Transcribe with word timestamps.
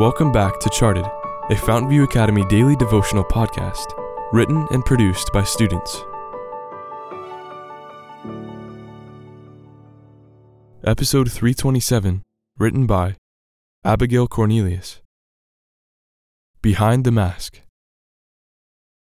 Welcome 0.00 0.32
back 0.32 0.58
to 0.60 0.70
Charted, 0.70 1.04
a 1.04 1.54
Fountainview 1.54 2.04
Academy 2.04 2.42
daily 2.46 2.74
devotional 2.74 3.22
podcast, 3.22 3.84
written 4.32 4.66
and 4.70 4.82
produced 4.82 5.30
by 5.30 5.44
students. 5.44 6.02
Episode 10.82 11.30
327, 11.30 12.22
written 12.58 12.86
by 12.86 13.16
Abigail 13.84 14.26
Cornelius. 14.26 15.02
Behind 16.62 17.04
the 17.04 17.12
Mask. 17.12 17.60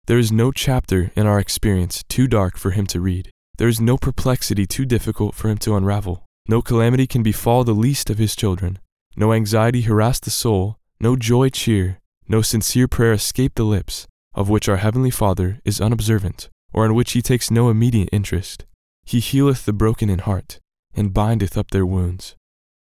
There 0.09 0.19
is 0.19 0.33
no 0.33 0.51
chapter 0.51 1.13
in 1.15 1.29
our 1.29 1.39
experience 1.39 2.03
too 2.09 2.27
dark 2.27 2.57
for 2.57 2.73
him 2.73 2.89
to 2.89 3.01
read. 3.01 3.31
There 3.57 3.69
is 3.69 3.81
no 3.81 3.99
perplexity 3.99 4.67
too 4.67 4.85
difficult 4.85 5.37
for 5.37 5.49
him 5.49 5.59
to 5.59 5.77
unravel. 5.77 6.25
No 6.49 6.61
calamity 6.61 7.07
can 7.07 7.23
befall 7.23 7.63
the 7.63 7.73
least 7.73 8.11
of 8.11 8.19
his 8.19 8.35
children. 8.35 8.81
No 9.17 9.33
anxiety 9.33 9.83
harass 9.83 10.19
the 10.19 10.31
soul 10.31 10.78
no 11.01 11.17
joy 11.17 11.49
cheer, 11.49 12.01
no 12.27 12.43
sincere 12.43 12.89
prayer 12.89 13.13
escape 13.13 13.55
the 13.55 13.65
lips, 13.65 14.07
of 14.35 14.49
which 14.49 14.69
our 14.69 14.77
Heavenly 14.77 15.11
Father 15.11 15.61
is 15.65 15.81
unobservant, 15.81 16.49
or 16.73 16.85
in 16.85 16.95
which 16.95 17.13
He 17.13 17.23
takes 17.23 17.51
no 17.51 17.71
immediate 17.71 18.09
interest. 18.13 18.65
He 19.05 19.21
healeth 19.21 19.65
the 19.65 19.73
broken 19.73 20.11
in 20.11 20.21
heart, 20.21 20.59
and 20.95 21.15
bindeth 21.15 21.57
up 21.57 21.71
their 21.71 21.87
wounds. 21.87 22.35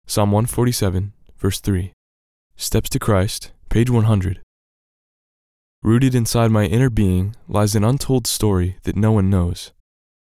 Psalm 0.07 0.31
147, 0.31 1.13
verse 1.37 1.61
3. 1.61 1.93
Steps 2.57 2.89
to 2.91 2.99
Christ, 2.99 3.53
page 3.69 3.91
100. 3.91 4.41
Rooted 5.83 6.15
inside 6.15 6.51
my 6.51 6.65
inner 6.65 6.89
being 6.89 7.37
lies 7.49 7.75
an 7.75 7.85
untold 7.85 8.27
story 8.27 8.79
that 8.85 8.97
no 8.97 9.13
one 9.13 9.29
knows. 9.29 9.73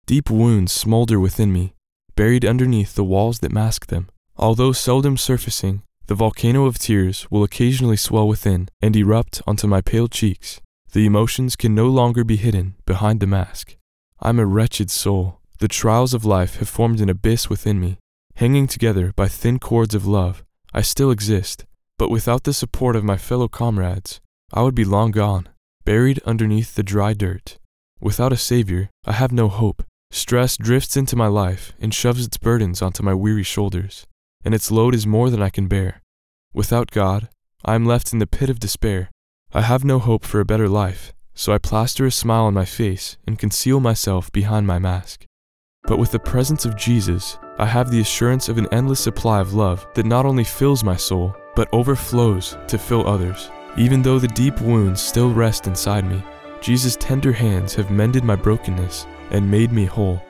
Deep 0.06 0.30
wounds 0.30 0.72
smolder 0.72 1.20
within 1.20 1.52
me, 1.52 1.74
buried 2.16 2.44
underneath 2.44 2.94
the 2.94 3.04
walls 3.04 3.40
that 3.40 3.52
mask 3.52 3.86
them. 3.88 4.08
Although 4.36 4.72
seldom 4.72 5.16
surfacing, 5.16 5.82
the 6.10 6.16
volcano 6.16 6.66
of 6.66 6.76
tears 6.76 7.30
will 7.30 7.44
occasionally 7.44 7.96
swell 7.96 8.26
within 8.26 8.68
and 8.82 8.96
erupt 8.96 9.40
onto 9.46 9.68
my 9.68 9.80
pale 9.80 10.08
cheeks. 10.08 10.60
The 10.90 11.06
emotions 11.06 11.54
can 11.54 11.72
no 11.72 11.86
longer 11.86 12.24
be 12.24 12.34
hidden 12.34 12.74
behind 12.84 13.20
the 13.20 13.28
mask. 13.28 13.76
I'm 14.18 14.40
a 14.40 14.44
wretched 14.44 14.90
soul. 14.90 15.38
The 15.60 15.68
trials 15.68 16.12
of 16.12 16.24
life 16.24 16.56
have 16.56 16.68
formed 16.68 17.00
an 17.00 17.08
abyss 17.08 17.48
within 17.48 17.78
me. 17.78 17.98
Hanging 18.34 18.66
together 18.66 19.12
by 19.14 19.28
thin 19.28 19.60
cords 19.60 19.94
of 19.94 20.04
love, 20.04 20.42
I 20.74 20.82
still 20.82 21.12
exist, 21.12 21.64
but 21.96 22.10
without 22.10 22.42
the 22.42 22.54
support 22.54 22.96
of 22.96 23.04
my 23.04 23.16
fellow 23.16 23.46
comrades, 23.46 24.20
I 24.52 24.62
would 24.62 24.74
be 24.74 24.84
long 24.84 25.12
gone, 25.12 25.48
buried 25.84 26.20
underneath 26.26 26.74
the 26.74 26.82
dry 26.82 27.12
dirt. 27.12 27.56
Without 28.00 28.32
a 28.32 28.36
savior, 28.36 28.90
I 29.06 29.12
have 29.12 29.30
no 29.30 29.46
hope. 29.46 29.84
Stress 30.10 30.56
drifts 30.56 30.96
into 30.96 31.14
my 31.14 31.28
life 31.28 31.72
and 31.78 31.94
shoves 31.94 32.26
its 32.26 32.36
burdens 32.36 32.82
onto 32.82 33.04
my 33.04 33.14
weary 33.14 33.44
shoulders 33.44 34.08
and 34.44 34.54
its 34.54 34.70
load 34.70 34.94
is 34.94 35.06
more 35.06 35.30
than 35.30 35.42
I 35.42 35.50
can 35.50 35.66
bear. 35.66 35.99
Without 36.52 36.90
God, 36.90 37.28
I 37.64 37.76
am 37.76 37.86
left 37.86 38.12
in 38.12 38.18
the 38.18 38.26
pit 38.26 38.50
of 38.50 38.58
despair. 38.58 39.10
I 39.52 39.60
have 39.60 39.84
no 39.84 40.00
hope 40.00 40.24
for 40.24 40.40
a 40.40 40.44
better 40.44 40.68
life, 40.68 41.12
so 41.32 41.52
I 41.52 41.58
plaster 41.58 42.06
a 42.06 42.10
smile 42.10 42.44
on 42.44 42.54
my 42.54 42.64
face 42.64 43.16
and 43.24 43.38
conceal 43.38 43.78
myself 43.78 44.32
behind 44.32 44.66
my 44.66 44.78
mask. 44.78 45.26
But 45.84 45.98
with 45.98 46.10
the 46.10 46.18
presence 46.18 46.64
of 46.64 46.76
Jesus, 46.76 47.38
I 47.58 47.66
have 47.66 47.90
the 47.90 48.00
assurance 48.00 48.48
of 48.48 48.58
an 48.58 48.66
endless 48.72 48.98
supply 48.98 49.40
of 49.40 49.54
love 49.54 49.86
that 49.94 50.06
not 50.06 50.26
only 50.26 50.44
fills 50.44 50.82
my 50.82 50.96
soul, 50.96 51.34
but 51.54 51.68
overflows 51.72 52.56
to 52.66 52.78
fill 52.78 53.06
others. 53.06 53.50
Even 53.76 54.02
though 54.02 54.18
the 54.18 54.28
deep 54.28 54.60
wounds 54.60 55.00
still 55.00 55.32
rest 55.32 55.68
inside 55.68 56.04
me, 56.04 56.20
Jesus' 56.60 56.96
tender 56.96 57.32
hands 57.32 57.74
have 57.74 57.92
mended 57.92 58.24
my 58.24 58.34
brokenness 58.34 59.06
and 59.30 59.48
made 59.48 59.70
me 59.70 59.84
whole. 59.84 60.20